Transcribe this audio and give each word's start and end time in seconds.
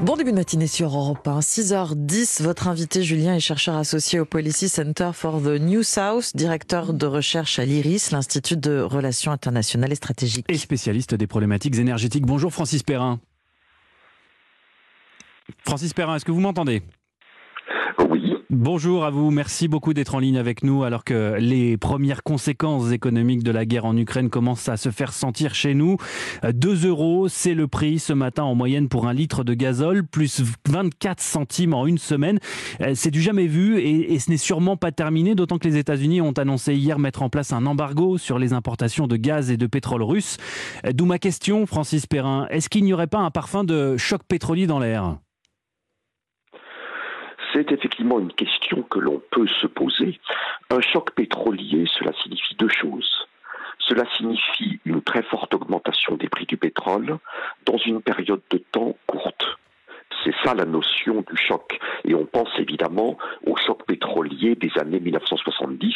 Bon 0.00 0.14
début 0.16 0.30
de 0.30 0.36
matinée 0.36 0.68
sur 0.68 0.94
Europe 0.94 1.26
1, 1.26 1.40
6h10. 1.40 2.44
Votre 2.44 2.68
invité 2.68 3.02
Julien 3.02 3.34
est 3.34 3.40
chercheur 3.40 3.74
associé 3.74 4.20
au 4.20 4.24
Policy 4.24 4.68
Center 4.68 5.10
for 5.12 5.42
the 5.42 5.60
New 5.60 5.82
South, 5.82 6.36
directeur 6.36 6.92
de 6.92 7.04
recherche 7.04 7.58
à 7.58 7.64
l'IRIS, 7.64 8.12
l'Institut 8.12 8.56
de 8.56 8.80
Relations 8.80 9.32
internationales 9.32 9.90
et 9.90 9.96
stratégiques. 9.96 10.46
Et 10.48 10.56
spécialiste 10.56 11.16
des 11.16 11.26
problématiques 11.26 11.76
énergétiques. 11.76 12.24
Bonjour 12.24 12.52
Francis 12.52 12.84
Perrin. 12.84 13.18
Francis 15.66 15.92
Perrin, 15.92 16.14
est-ce 16.14 16.24
que 16.24 16.30
vous 16.30 16.40
m'entendez? 16.40 16.82
Oui. 18.08 18.37
Bonjour 18.50 19.04
à 19.04 19.10
vous, 19.10 19.30
merci 19.30 19.68
beaucoup 19.68 19.92
d'être 19.92 20.14
en 20.14 20.20
ligne 20.20 20.38
avec 20.38 20.62
nous 20.62 20.82
alors 20.82 21.04
que 21.04 21.36
les 21.38 21.76
premières 21.76 22.22
conséquences 22.22 22.92
économiques 22.92 23.42
de 23.42 23.50
la 23.50 23.66
guerre 23.66 23.84
en 23.84 23.94
Ukraine 23.94 24.30
commencent 24.30 24.70
à 24.70 24.78
se 24.78 24.90
faire 24.90 25.12
sentir 25.12 25.54
chez 25.54 25.74
nous. 25.74 25.98
2 26.50 26.86
euros, 26.86 27.28
c'est 27.28 27.52
le 27.52 27.68
prix 27.68 27.98
ce 27.98 28.14
matin 28.14 28.44
en 28.44 28.54
moyenne 28.54 28.88
pour 28.88 29.06
un 29.06 29.12
litre 29.12 29.44
de 29.44 29.52
gazole, 29.52 30.02
plus 30.02 30.40
24 30.66 31.20
centimes 31.20 31.74
en 31.74 31.86
une 31.86 31.98
semaine. 31.98 32.38
Euh, 32.80 32.92
c'est 32.94 33.10
du 33.10 33.20
jamais 33.20 33.46
vu 33.46 33.80
et, 33.80 34.18
ce 34.18 34.30
n'est 34.30 34.38
sûrement 34.38 34.78
pas 34.78 34.92
terminé, 34.92 35.34
d'autant 35.34 35.58
que 35.58 35.68
les 35.68 35.76
États-Unis 35.76 36.22
ont 36.22 36.32
annoncé 36.32 36.74
hier 36.74 36.98
mettre 36.98 37.20
en 37.20 37.28
place 37.28 37.52
un 37.52 37.66
embargo 37.66 38.16
sur 38.16 38.38
les 38.38 38.54
importations 38.54 39.06
de 39.06 39.16
gaz 39.16 39.50
et 39.50 39.58
de 39.58 39.66
pétrole 39.66 40.02
russe. 40.02 40.38
Euh, 40.86 40.92
d'où 40.92 41.04
ma 41.04 41.18
question, 41.18 41.66
Francis 41.66 42.06
Perrin, 42.06 42.46
est-ce 42.48 42.70
qu'il 42.70 42.84
n'y 42.84 42.94
aurait 42.94 43.08
pas 43.08 43.18
un 43.18 43.30
parfum 43.30 43.62
de 43.62 43.98
choc 43.98 44.22
pétrolier 44.26 44.66
dans 44.66 44.78
l'air? 44.78 45.18
C'est 47.52 47.72
effectivement 47.72 48.18
une 48.18 48.32
question 48.32 48.82
que 48.82 48.98
l'on 48.98 49.22
peut 49.30 49.46
se 49.46 49.66
poser. 49.66 50.20
Un 50.70 50.80
choc 50.80 51.12
pétrolier, 51.12 51.86
cela 51.98 52.12
signifie 52.22 52.54
deux 52.56 52.68
choses. 52.68 53.26
Cela 53.78 54.04
signifie 54.16 54.80
une 54.84 55.02
très 55.02 55.22
forte 55.22 55.54
augmentation 55.54 56.16
des 56.16 56.28
prix 56.28 56.46
du 56.46 56.56
pétrole 56.56 57.18
dans 57.64 57.78
une 57.78 58.02
période 58.02 58.42
de 58.50 58.58
temps 58.58 58.96
courte. 59.06 59.44
C'est 60.24 60.34
ça 60.44 60.54
la 60.54 60.64
notion 60.64 61.24
du 61.28 61.36
choc. 61.36 61.78
Et 62.04 62.14
on 62.14 62.26
pense 62.26 62.50
évidemment 62.58 63.16
au 63.46 63.56
choc 63.56 63.84
pétrolier 63.86 64.56
des 64.56 64.70
années 64.78 65.00
1970, 65.00 65.94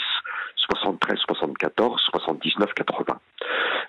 73, 0.57 1.19
74, 1.27 2.01
79, 2.11 2.73
80. 2.75 3.21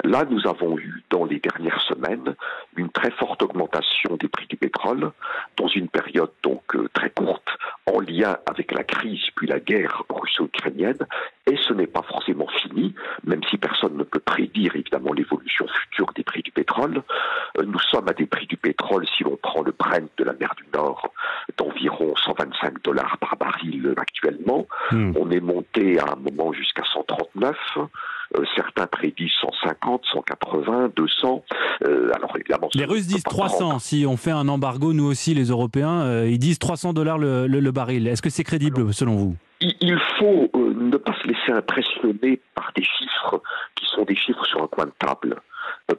Là, 0.03 0.25
nous 0.29 0.47
avons 0.47 0.77
eu 0.77 1.03
dans 1.09 1.25
les 1.25 1.39
dernières 1.39 1.81
semaines 1.81 2.35
une 2.75 2.89
très 2.89 3.11
forte 3.11 3.41
augmentation 3.43 4.17
des 4.17 4.27
prix 4.27 4.47
du 4.47 4.57
pétrole 4.57 5.11
dans 5.55 5.67
une 5.67 5.87
période 5.87 6.31
donc 6.41 6.75
euh, 6.75 6.89
très 6.93 7.09
courte 7.09 7.52
en 7.85 7.99
lien 7.99 8.37
avec 8.45 8.71
la 8.71 8.83
crise 8.83 9.23
puis 9.35 9.47
la 9.47 9.59
guerre 9.59 10.03
russo-ukrainienne 10.09 11.05
et 11.45 11.57
ce 11.57 11.73
n'est 11.73 11.87
pas 11.87 12.03
forcément 12.03 12.47
fini, 12.47 12.95
même 13.25 13.43
si 13.49 13.57
personne 13.57 13.97
ne 13.97 14.03
peut 14.03 14.19
prédire 14.19 14.75
évidemment 14.75 15.11
l'évolution 15.13 15.67
future 15.67 16.11
des 16.15 16.23
prix 16.23 16.41
du 16.41 16.51
pétrole. 16.51 17.03
Euh, 17.57 17.63
nous 17.65 17.79
sommes 17.79 18.07
à 18.07 18.13
des 18.13 18.25
prix 18.25 18.47
du 18.47 18.57
pétrole, 18.57 19.05
si 19.17 19.23
l'on 19.23 19.37
prend 19.37 19.61
le 19.61 19.71
Brent 19.71 20.09
de 20.17 20.23
la 20.23 20.33
mer 20.33 20.53
du 20.57 20.65
Nord, 20.73 21.11
d'environ 21.57 22.13
125 22.15 22.81
dollars 22.83 23.17
par 23.17 23.35
baril 23.35 23.93
actuellement. 23.97 24.67
Hmm. 24.91 25.13
On 25.17 25.29
est 25.31 25.41
monté 25.41 25.99
à 25.99 26.13
un 26.13 26.15
moment 26.15 26.53
jusqu'à 26.53 26.83
139. 26.93 27.57
Euh, 28.35 28.43
certains 28.55 28.87
prédisent 28.87 29.31
150, 29.41 30.03
180, 30.11 30.91
200. 30.95 31.43
alors 32.15 32.35
évidemment, 32.35 32.69
les 32.73 32.85
Russes 32.85 33.07
disent 33.07 33.23
300. 33.23 33.79
Si 33.79 34.05
on 34.07 34.17
fait 34.17 34.31
un 34.31 34.47
embargo, 34.47 34.93
nous 34.93 35.05
aussi, 35.05 35.33
les 35.33 35.45
Européens, 35.45 36.01
euh, 36.01 36.27
ils 36.29 36.39
disent 36.39 36.59
300 36.59 36.93
dollars 36.93 37.17
le, 37.17 37.71
baril. 37.71 38.07
Est-ce 38.07 38.21
que 38.21 38.29
c'est 38.29 38.43
crédible 38.43 38.93
selon 38.93 39.15
vous? 39.15 39.35
il 39.61 39.97
faut 40.19 40.49
euh, 40.55 40.73
ne 40.75 40.97
pas 40.97 41.13
se 41.21 41.27
laisser 41.27 41.51
impressionner 41.53 42.41
par 42.53 42.71
des 42.75 42.83
chiffres 42.83 43.41
qui 43.75 43.85
sont 43.85 44.03
des 44.03 44.15
chiffres 44.15 44.45
sur 44.45 44.61
un 44.61 44.67
coin 44.67 44.85
de 44.85 44.93
table. 44.99 45.37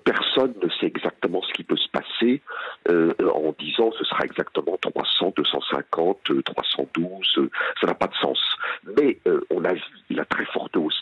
personne 0.05 0.53
ne 0.63 0.69
sait 0.69 0.87
exactement 0.87 1.41
ce 1.41 1.53
qui 1.55 1.65
peut 1.65 1.77
se 1.77 1.89
passer 1.89 2.43
en 2.89 3.55
disant 3.59 3.91
ce 3.99 4.05
sera 4.05 4.25
exactement 4.25 4.77
300, 4.83 5.33
250, 5.35 6.45
312. 6.45 7.49
ça 7.81 7.87
n'a 7.87 7.95
pas 7.95 8.09
de 8.09 8.15
sens. 8.17 8.39
Mais 8.99 9.19
on 9.51 9.65
a 9.65 9.73
vu 9.73 9.81
la 10.11 10.27
très 10.27 10.45
forte 10.45 10.77
hausse 10.77 10.94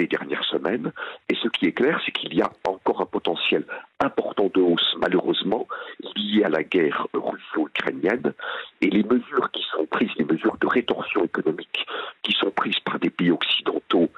les 0.00 0.06
dernières 0.06 0.44
semaines. 0.44 0.92
Et 1.28 1.34
ce 1.42 1.48
qui 1.48 1.66
est 1.66 1.72
clair, 1.72 2.00
c'est 2.04 2.12
qu'il 2.12 2.34
y 2.34 2.42
a 2.42 2.50
encore 2.66 3.00
un 3.00 3.06
potentiel 3.06 3.64
important 4.00 4.50
de 4.52 4.60
hausse, 4.60 4.94
malheureusement, 4.98 5.68
lié 6.16 6.44
à 6.44 6.48
la 6.48 6.62
guerre 6.62 7.06
russo-ukrainienne. 7.12 8.32
Et 8.80 8.90
les 8.90 9.04
mesures 9.04 9.50
qui 9.52 9.62
sont 9.70 9.86
prises, 9.86 10.10
les 10.16 10.24
mesures 10.24 10.56
de 10.60 10.66
rétorsion 10.66 11.24
économique 11.24 11.86
qui 12.22 12.32
sont 12.32 12.50
prises 12.50 12.80
par 12.80 12.98
des 12.98 13.10
pays 13.10 13.30
occidentaux, 13.30 14.08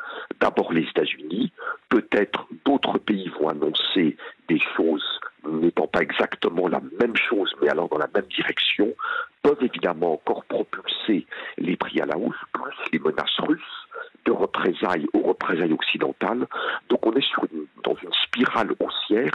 d'abord 0.40 0.72
les 0.72 0.82
États-Unis, 0.82 1.52
peut-être 1.88 2.46
d'autres 2.64 2.98
pays 2.98 3.30
vont 3.40 3.48
annoncer 3.48 4.16
des 4.48 4.60
choses 4.76 5.20
n'étant 5.48 5.86
pas 5.86 6.02
exactement 6.02 6.68
la 6.68 6.80
même 7.00 7.16
chose, 7.16 7.52
mais 7.60 7.68
allant 7.68 7.88
dans 7.88 7.98
la 7.98 8.08
même 8.14 8.26
direction, 8.26 8.94
peuvent 9.42 9.62
évidemment 9.62 10.14
encore 10.14 10.44
propulser 10.44 11.26
les 11.58 11.76
prix 11.76 12.00
à 12.00 12.06
la 12.06 12.16
hausse, 12.16 12.36
plus 12.52 12.76
les 12.92 12.98
menaces 12.98 13.40
russes 13.40 13.88
de 14.24 14.32
représailles 14.32 15.06
aux 15.12 15.22
représailles 15.22 15.72
occidentales. 15.72 16.46
Donc 16.88 17.04
on 17.06 17.12
est 17.14 17.26
sur 17.26 17.44
dans 17.82 17.96
une 18.02 18.12
spirale 18.12 18.72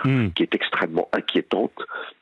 hmm. 0.07 0.31
qui 0.31 0.43
est 0.43 0.55
extrêmement 0.55 1.09
inquiétante 1.13 1.73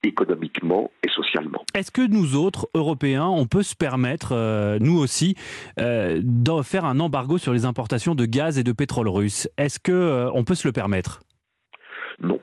économiquement 0.03 0.91
et 1.03 1.09
socialement. 1.09 1.63
Est-ce 1.73 1.91
que 1.91 2.05
nous 2.05 2.35
autres, 2.35 2.67
Européens, 2.73 3.27
on 3.27 3.45
peut 3.45 3.63
se 3.63 3.75
permettre, 3.75 4.33
euh, 4.33 4.77
nous 4.79 4.97
aussi, 4.97 5.35
euh, 5.79 6.19
de 6.23 6.61
faire 6.61 6.85
un 6.85 6.99
embargo 6.99 7.37
sur 7.37 7.53
les 7.53 7.65
importations 7.65 8.15
de 8.15 8.25
gaz 8.25 8.57
et 8.59 8.63
de 8.63 8.71
pétrole 8.71 9.09
russe? 9.09 9.49
Est-ce 9.57 9.79
qu'on 9.79 10.39
euh, 10.39 10.43
peut 10.43 10.55
se 10.55 10.67
le 10.67 10.71
permettre? 10.71 11.21
Non. 12.19 12.39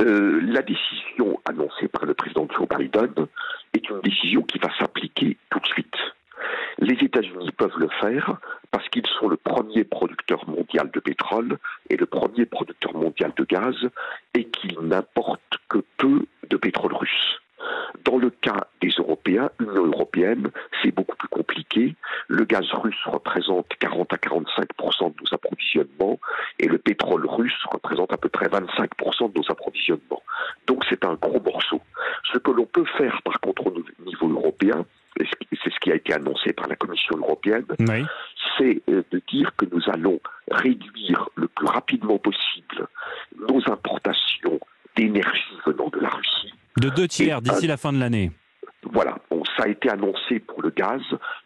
la 0.00 0.62
décision 0.62 1.40
annoncée 1.46 1.88
par 1.88 2.04
le 2.04 2.14
président 2.14 2.46
Joe 2.54 2.68
Biden 2.68 3.26
est 3.72 3.88
une 3.88 4.00
décision 4.02 4.42
qui 4.42 4.58
va 4.58 4.68
s'appliquer 4.78 5.36
tout 5.50 5.58
de 5.58 5.66
suite. 5.66 5.96
Les 6.78 6.94
États-Unis 6.94 7.50
peuvent 7.56 7.78
le 7.78 7.88
faire 8.00 8.36
parce 8.74 8.88
qu'ils 8.88 9.06
sont 9.06 9.28
le 9.28 9.36
premier 9.36 9.84
producteur 9.84 10.48
mondial 10.48 10.90
de 10.92 10.98
pétrole 10.98 11.58
et 11.90 11.96
le 11.96 12.06
premier 12.06 12.44
producteur 12.44 12.92
mondial 12.92 13.32
de 13.36 13.44
gaz 13.44 13.76
et 14.34 14.46
qu'ils 14.46 14.76
n'importent 14.80 15.58
que 15.68 15.78
peu 15.96 16.26
de 16.50 16.56
pétrole 16.56 16.92
russe. 16.92 17.38
Dans 18.04 18.18
le 18.18 18.30
cas 18.30 18.66
des 18.82 18.90
Européens, 18.98 19.48
l'Union 19.60 19.86
européenne, 19.86 20.50
c'est 20.82 20.90
beaucoup 20.90 21.14
plus 21.14 21.28
compliqué. 21.28 21.94
Le 22.26 22.44
gaz 22.44 22.66
russe 22.72 23.00
représente 23.06 23.68
40 23.78 24.12
à 24.12 24.16
45% 24.16 25.14
de 25.14 25.22
nos 25.22 25.34
approvisionnements 25.34 26.18
et 26.58 26.66
le 26.66 26.78
pétrole 26.78 27.26
russe 27.28 27.64
représente 27.70 28.12
à 28.12 28.16
peu 28.16 28.28
près 28.28 28.46
25% 28.46 29.32
de 29.32 29.38
nos 29.38 29.52
approvisionnements. 29.52 30.22
Donc 30.66 30.84
c'est 30.90 31.04
un 31.04 31.14
gros 31.14 31.40
morceau. 31.40 31.80
Ce 32.32 32.38
que 32.38 32.50
l'on 32.50 32.66
peut 32.66 32.86
faire 32.98 33.22
par 33.22 33.38
contre 33.38 33.68
au 33.68 34.04
niveau 34.04 34.28
européen, 34.28 34.84
c'est 35.18 35.70
ce 35.72 35.80
qui 35.80 35.92
a 35.92 35.94
été 35.94 36.12
annoncé 36.12 36.52
par 36.52 36.66
la 36.66 36.76
Commission 36.76 37.16
européenne, 37.16 37.64
c'est 38.58 38.82
euh, 38.88 39.02
de 39.10 39.22
dire 39.30 39.52
que 39.56 39.66
nous 39.70 39.82
allons 39.88 40.20
réduire 40.50 41.28
le 41.36 41.48
plus 41.48 41.66
rapidement 41.66 42.18
possible 42.18 42.88
nos 43.48 43.60
importations 43.70 44.60
d'énergie 44.96 45.58
venant 45.66 45.88
de 45.88 46.00
la 46.00 46.08
Russie. 46.08 46.52
De 46.76 46.88
deux 46.90 47.08
tiers 47.08 47.42
d'ici 47.42 47.66
la 47.66 47.76
fin 47.76 47.92
de 47.92 47.98
l'année. 47.98 48.32
Voilà, 48.92 49.16
ça 49.56 49.64
a 49.64 49.68
été 49.68 49.88
annoncé 49.88 50.40
pour 50.40 50.62
le 50.62 50.70
gaz, 50.70 51.00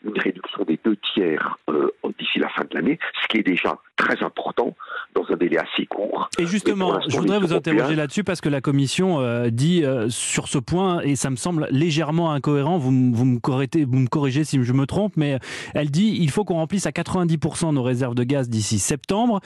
une 0.04 0.18
réduction 0.18 0.64
des 0.64 0.78
deux 0.84 0.96
tiers 1.14 1.56
euh, 1.70 1.90
d'ici 2.18 2.38
la 2.38 2.48
fin 2.48 2.64
de 2.64 2.74
l'année, 2.74 2.98
ce 3.22 3.28
qui 3.28 3.38
est 3.38 3.42
déjà 3.42 3.78
très 3.96 4.22
important 4.24 4.74
dans 5.18 5.32
un 5.32 5.36
délai 5.36 5.58
assez 5.58 5.86
court. 5.86 6.28
Et 6.38 6.46
justement, 6.46 7.00
je 7.08 7.16
voudrais 7.16 7.38
vous 7.38 7.52
interroger 7.52 7.94
là-dessus 7.94 8.24
parce 8.24 8.40
que 8.40 8.48
la 8.48 8.60
Commission 8.60 9.20
euh, 9.20 9.50
dit 9.50 9.84
euh, 9.84 10.08
sur 10.08 10.48
ce 10.48 10.58
point, 10.58 11.00
et 11.00 11.16
ça 11.16 11.30
me 11.30 11.36
semble 11.36 11.66
légèrement 11.70 12.32
incohérent, 12.32 12.78
vous, 12.78 13.12
vous, 13.12 13.24
me 13.24 13.38
corrigez, 13.38 13.84
vous 13.84 13.98
me 13.98 14.08
corrigez 14.08 14.44
si 14.44 14.62
je 14.62 14.72
me 14.72 14.86
trompe, 14.86 15.16
mais 15.16 15.38
elle 15.74 15.90
dit 15.90 16.16
il 16.20 16.30
faut 16.30 16.44
qu'on 16.44 16.56
remplisse 16.56 16.86
à 16.86 16.90
90% 16.90 17.72
nos 17.74 17.82
réserves 17.82 18.14
de 18.14 18.24
gaz 18.24 18.48
d'ici 18.48 18.78
septembre, 18.78 19.40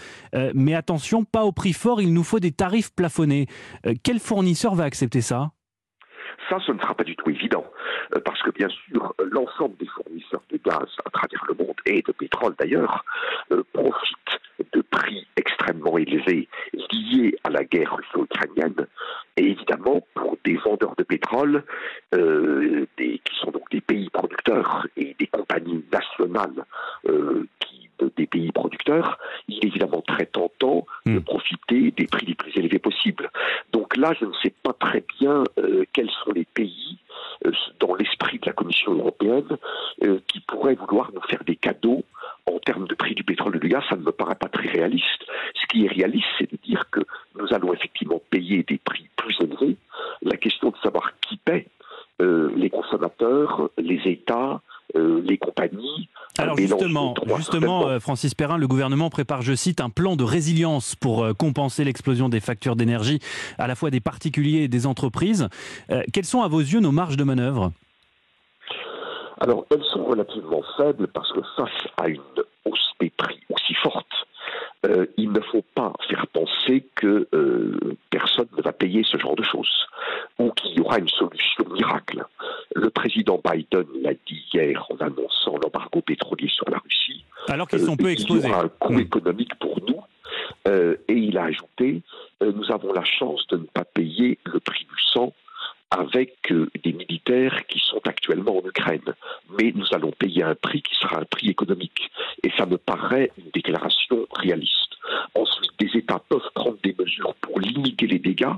mais 0.54 0.74
attention, 0.74 1.24
pas 1.24 1.44
au 1.44 1.52
prix 1.52 1.72
fort, 1.72 2.00
il 2.00 2.12
nous 2.12 2.24
faut 2.24 2.40
des 2.40 2.52
tarifs 2.52 2.92
plafonnés. 2.94 3.46
quel 4.02 4.18
fournisseur 4.18 4.74
va 4.74 4.84
accepter 4.84 5.20
ça? 5.20 5.50
Ça, 6.48 6.58
ce 6.66 6.72
ne 6.72 6.78
sera 6.78 6.94
pas 6.94 7.04
du 7.04 7.16
tout 7.16 7.30
évident, 7.30 7.64
euh, 8.14 8.20
parce 8.24 8.42
que 8.42 8.50
bien 8.50 8.68
sûr, 8.68 9.14
l'ensemble 9.30 9.76
des 9.78 9.86
fournisseurs 9.86 10.42
de 10.50 10.58
gaz 10.58 10.88
à 11.04 11.10
travers 11.10 11.44
le 11.48 11.54
monde, 11.54 11.76
et 11.86 12.02
de 12.02 12.12
pétrole 12.12 12.54
d'ailleurs, 12.58 13.04
euh, 13.52 13.62
profitent 13.72 14.40
de 14.72 14.82
prix 14.82 15.26
extrêmement 15.36 15.98
élevés 15.98 16.48
liés 16.92 17.36
à 17.44 17.50
la 17.50 17.64
guerre 17.64 17.96
russo-ukrainienne. 17.96 18.86
Et 19.36 19.50
évidemment, 19.50 20.02
pour 20.14 20.36
des 20.44 20.56
vendeurs 20.56 20.94
de 20.96 21.04
pétrole, 21.04 21.64
euh, 22.14 22.86
qui 22.96 23.34
sont 23.40 23.50
donc 23.50 23.70
des 23.70 23.80
pays 23.80 24.10
producteurs 24.10 24.86
et 24.96 25.16
des 25.18 25.26
compagnies 25.26 25.84
nationales 25.92 26.64
qui, 27.60 27.88
des 28.16 28.26
pays 28.26 28.50
producteurs, 28.52 29.18
il 29.48 29.58
est 29.58 29.68
évidemment 29.68 30.02
très 30.02 30.26
tentant 30.26 30.86
de 31.06 31.12
hmm. 31.12 31.22
profiter 31.22 31.90
des 31.92 32.06
prix 32.06 32.26
les 32.26 32.34
plus 32.34 32.52
élevés 32.56 32.78
possibles. 32.78 33.30
Donc 33.72 33.96
là, 33.96 34.12
je 34.18 34.24
ne 34.24 34.32
sais 34.42 34.52
pas 34.62 34.72
très 34.72 35.04
bien 35.20 35.44
quels 35.92 36.10
sont 36.10 36.32
les 36.32 36.44
pays 36.44 36.98
euh, 37.46 37.52
dans 37.80 37.94
l'esprit 37.94 38.38
de 38.38 38.46
la 38.46 38.52
Commission 38.52 38.92
européenne 38.92 39.56
euh, 40.04 40.20
qui 40.28 40.40
pourraient 40.40 40.74
vouloir 40.74 41.10
nous 41.12 41.20
faire 41.22 41.42
des 41.44 41.56
cadeaux 41.56 42.04
en 42.46 42.58
termes 42.58 42.86
de 42.86 42.94
gaz, 43.72 43.82
ça 43.88 43.96
ne 43.96 44.02
me 44.02 44.12
paraît 44.12 44.34
pas 44.34 44.48
très 44.48 44.68
réaliste. 44.68 45.24
Ce 45.60 45.66
qui 45.68 45.86
est 45.86 45.88
réaliste, 45.88 46.26
c'est 46.38 46.50
de 46.50 46.58
dire 46.64 46.84
que 46.90 47.00
nous 47.38 47.46
allons 47.52 47.72
effectivement 47.72 48.20
payer 48.30 48.64
des 48.68 48.78
prix 48.78 49.08
plus 49.16 49.36
élevés. 49.40 49.76
La 50.22 50.36
question 50.36 50.70
de 50.70 50.76
savoir 50.82 51.12
qui 51.20 51.36
paie 51.36 51.66
consommateurs, 52.72 53.70
les 53.78 54.00
États, 54.04 54.60
les 54.94 55.38
compagnies. 55.38 56.08
Alors 56.38 56.56
justement, 56.56 57.14
justement 57.36 58.00
Francis 58.00 58.34
Perrin, 58.34 58.58
le 58.58 58.66
gouvernement 58.66 59.10
prépare, 59.10 59.42
je 59.42 59.54
cite, 59.54 59.80
un 59.80 59.90
plan 59.90 60.16
de 60.16 60.24
résilience 60.24 60.94
pour 60.94 61.26
compenser 61.38 61.84
l'explosion 61.84 62.28
des 62.28 62.40
factures 62.40 62.76
d'énergie 62.76 63.20
à 63.58 63.66
la 63.66 63.74
fois 63.74 63.90
des 63.90 64.00
particuliers 64.00 64.62
et 64.62 64.68
des 64.68 64.86
entreprises. 64.86 65.48
quelles 66.12 66.24
sont 66.24 66.42
à 66.42 66.48
vos 66.48 66.60
yeux 66.60 66.80
nos 66.80 66.92
marges 66.92 67.16
de 67.16 67.24
manœuvre? 67.24 67.72
Alors, 69.42 69.66
elles 69.72 69.82
sont 69.82 70.04
relativement 70.04 70.62
faibles 70.76 71.08
parce 71.08 71.32
que 71.32 71.40
face 71.56 71.88
à 71.96 72.06
une 72.06 72.20
hausse 72.64 72.92
des 73.00 73.10
prix 73.10 73.40
aussi 73.50 73.74
forte, 73.74 74.06
euh, 74.86 75.06
il 75.16 75.32
ne 75.32 75.40
faut 75.40 75.64
pas 75.74 75.92
faire 76.08 76.28
penser 76.28 76.86
que 76.94 77.26
euh, 77.34 77.76
personne 78.10 78.46
ne 78.56 78.62
va 78.62 78.72
payer 78.72 79.02
ce 79.02 79.18
genre 79.18 79.34
de 79.34 79.42
choses 79.42 79.88
ou 80.38 80.52
qu'il 80.52 80.78
y 80.78 80.80
aura 80.80 80.98
une 80.98 81.08
solution 81.08 81.64
miracle. 81.72 82.24
Le 82.76 82.88
président 82.90 83.40
Biden 83.44 83.86
l'a 84.00 84.14
dit 84.14 84.46
hier 84.54 84.86
en 84.90 85.04
annonçant 85.04 85.56
l'embargo 85.60 86.00
pétrolier 86.02 86.48
sur 86.48 86.70
la 86.70 86.78
Russie. 86.78 87.24
Alors 87.48 87.66
qu'ils 87.66 87.80
sont 87.80 87.96
peu 87.96 88.10
exposés. 88.10 88.46
Il 88.46 88.50
y 88.50 88.54
aura 88.54 88.62
un 88.66 88.68
coût 88.68 88.92
hmm. 88.92 89.00
économique 89.00 89.56
pour 89.56 89.76
nous. 89.88 90.00
Euh, 90.68 90.94
et 91.08 91.14
il 91.14 91.36
a 91.36 91.44
ajouté, 91.44 92.02
nous 92.40 92.70
avons 92.70 92.92
la 92.92 93.04
chance 93.04 93.44
de 93.48 93.56
ne 93.56 93.64
pas 93.64 93.84
payer 93.84 94.38
le 94.44 94.60
prix 94.60 94.84
du 94.84 95.02
sang 95.12 95.32
avec 95.92 96.52
des 96.82 96.92
militaires 96.92 97.66
qui 97.66 97.78
sont 97.78 98.00
actuellement 98.06 98.56
en 98.56 98.66
Ukraine. 98.66 99.14
Mais 99.58 99.72
nous 99.74 99.86
allons 99.92 100.10
payer 100.12 100.42
un 100.42 100.54
prix 100.54 100.82
qui 100.82 100.94
sera 100.94 101.20
un 101.20 101.24
prix 101.24 101.50
économique. 101.50 102.10
Et 102.42 102.50
ça 102.56 102.64
me 102.64 102.78
paraît 102.78 103.30
une 103.36 103.50
déclaration 103.52 104.26
réaliste. 104.34 104.96
Ensuite, 105.34 105.72
des 105.78 105.98
États 105.98 106.22
peuvent 106.28 106.50
prendre 106.54 106.78
des 106.82 106.94
mesures 106.98 107.34
pour 107.34 107.60
limiter 107.60 108.06
les 108.06 108.18
dégâts, 108.18 108.54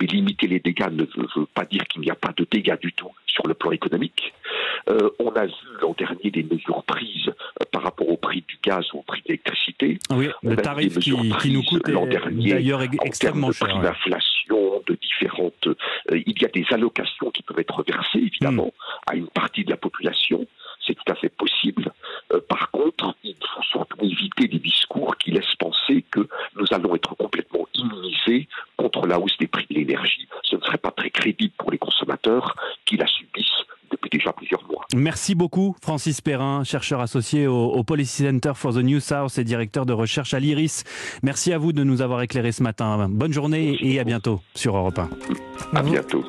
mais 0.00 0.06
limiter 0.06 0.46
les 0.46 0.60
dégâts 0.60 0.88
ne 0.90 1.04
veut, 1.04 1.46
pas 1.54 1.64
dire 1.64 1.84
qu'il 1.88 2.00
n'y 2.00 2.10
a 2.10 2.14
pas 2.14 2.32
de 2.36 2.46
dégâts 2.50 2.78
du 2.80 2.92
tout 2.92 3.10
sur 3.26 3.46
le 3.46 3.54
plan 3.54 3.72
économique. 3.72 4.32
Euh, 4.88 5.10
on 5.18 5.30
a 5.32 5.44
vu 5.44 5.52
l'an 5.82 5.94
dernier 5.98 6.30
des 6.30 6.42
mesures 6.42 6.82
prises 6.84 7.28
euh, 7.28 7.64
par 7.70 7.82
rapport 7.82 8.08
au 8.08 8.16
prix 8.16 8.42
du 8.48 8.58
gaz 8.62 8.86
ou 8.94 8.98
au 8.98 9.02
prix 9.02 9.20
de 9.22 9.28
l'électricité. 9.28 9.98
Oui, 10.10 10.28
le 10.42 10.56
tarif 10.56 10.98
qui, 10.98 11.12
nous 11.12 11.62
coûte 11.62 11.88
l'an 11.88 12.06
dernier 12.06 12.50
d'ailleurs 12.52 12.82
extrêmement 13.04 13.52
cher. 13.52 13.80
d'inflation, 13.80 14.37
de 14.88 14.94
différentes. 14.94 15.66
Euh, 15.66 16.22
il 16.26 16.40
y 16.40 16.44
a 16.44 16.48
des 16.48 16.66
allocations 16.70 17.30
qui 17.30 17.42
peuvent 17.42 17.58
être 17.60 17.82
versées, 17.82 18.18
évidemment, 18.18 18.66
hmm. 18.66 19.10
à 19.12 19.14
une 19.16 19.28
partie 19.28 19.64
de 19.64 19.70
la 19.70 19.76
population. 19.76 20.46
C'est 20.86 20.94
tout 20.94 21.12
à 21.12 21.14
fait 21.14 21.28
possible. 21.28 21.92
par 22.48 22.70
contre, 22.70 23.14
il 23.22 23.34
faut 23.54 23.62
surtout 23.62 23.98
éviter 24.02 24.48
des 24.48 24.58
discours 24.58 25.16
qui 25.18 25.32
laissent 25.32 25.56
penser 25.58 26.04
que 26.10 26.26
nous 26.56 26.66
allons 26.70 26.94
être 26.94 27.14
complètement 27.14 27.66
immunisés 27.74 28.48
contre 28.76 29.06
la 29.06 29.18
hausse 29.18 29.36
des 29.38 29.48
prix 29.48 29.66
de 29.68 29.74
l'énergie. 29.74 30.28
Ce 30.44 30.56
ne 30.56 30.62
serait 30.62 30.78
pas 30.78 30.90
très 30.90 31.10
crédible 31.10 31.52
pour 31.58 31.70
les 31.70 31.78
consommateurs 31.78 32.56
qui 32.84 32.96
la 32.96 33.06
subissent 33.06 33.64
depuis 33.90 34.10
déjà 34.10 34.32
plusieurs 34.48 34.68
mois. 34.68 34.84
Merci 34.94 35.34
beaucoup, 35.34 35.76
Francis 35.82 36.20
Perrin, 36.20 36.64
chercheur 36.64 37.00
associé 37.00 37.46
au, 37.46 37.82
Policy 37.84 38.24
Center 38.24 38.52
for 38.54 38.72
the 38.72 38.78
New 38.78 39.00
South 39.00 39.38
et 39.38 39.44
directeur 39.44 39.86
de 39.86 39.92
recherche 39.92 40.34
à 40.34 40.40
l'IRIS. 40.40 40.84
Merci 41.22 41.52
à 41.52 41.58
vous 41.58 41.72
de 41.72 41.84
nous 41.84 42.02
avoir 42.02 42.22
éclairé 42.22 42.52
ce 42.52 42.62
matin. 42.62 43.08
Bonne 43.08 43.32
journée 43.32 43.76
et 43.80 44.00
à 44.00 44.04
bientôt 44.04 44.40
sur 44.54 44.76
Europe 44.76 44.98
1. 44.98 45.08
À 45.76 45.82
bientôt. 45.82 46.16